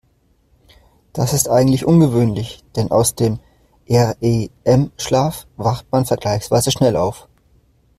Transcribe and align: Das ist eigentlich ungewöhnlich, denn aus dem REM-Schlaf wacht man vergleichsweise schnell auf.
Das 1.13 1.31
ist 1.31 1.47
eigentlich 1.47 1.85
ungewöhnlich, 1.85 2.63
denn 2.75 2.89
aus 2.89 3.13
dem 3.13 3.37
REM-Schlaf 3.87 5.45
wacht 5.57 5.91
man 5.91 6.05
vergleichsweise 6.07 6.71
schnell 6.71 6.95
auf. 6.95 7.27